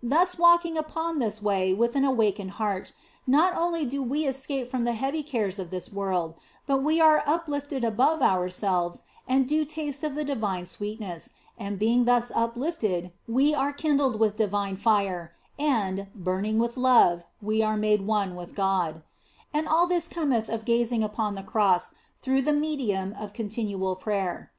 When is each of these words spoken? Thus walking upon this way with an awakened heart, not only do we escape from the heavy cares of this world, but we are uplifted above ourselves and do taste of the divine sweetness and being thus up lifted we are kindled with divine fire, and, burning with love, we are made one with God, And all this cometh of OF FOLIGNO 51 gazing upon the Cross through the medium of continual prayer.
Thus 0.00 0.38
walking 0.38 0.78
upon 0.78 1.18
this 1.18 1.42
way 1.42 1.72
with 1.74 1.96
an 1.96 2.04
awakened 2.04 2.52
heart, 2.52 2.92
not 3.26 3.56
only 3.56 3.84
do 3.84 4.00
we 4.00 4.26
escape 4.28 4.70
from 4.70 4.84
the 4.84 4.92
heavy 4.92 5.24
cares 5.24 5.58
of 5.58 5.70
this 5.70 5.92
world, 5.92 6.34
but 6.68 6.84
we 6.84 7.00
are 7.00 7.20
uplifted 7.26 7.82
above 7.82 8.22
ourselves 8.22 9.02
and 9.26 9.48
do 9.48 9.64
taste 9.64 10.04
of 10.04 10.14
the 10.14 10.22
divine 10.22 10.66
sweetness 10.66 11.32
and 11.58 11.80
being 11.80 12.04
thus 12.04 12.30
up 12.32 12.56
lifted 12.56 13.10
we 13.26 13.52
are 13.56 13.72
kindled 13.72 14.20
with 14.20 14.36
divine 14.36 14.76
fire, 14.76 15.32
and, 15.58 16.06
burning 16.14 16.60
with 16.60 16.76
love, 16.76 17.24
we 17.40 17.60
are 17.60 17.76
made 17.76 18.06
one 18.06 18.36
with 18.36 18.54
God, 18.54 19.02
And 19.52 19.66
all 19.66 19.88
this 19.88 20.06
cometh 20.06 20.48
of 20.48 20.54
OF 20.54 20.60
FOLIGNO 20.60 20.60
51 20.60 20.64
gazing 20.66 21.02
upon 21.02 21.34
the 21.34 21.42
Cross 21.42 21.94
through 22.22 22.42
the 22.42 22.52
medium 22.52 23.16
of 23.18 23.32
continual 23.32 23.96
prayer. 23.96 24.52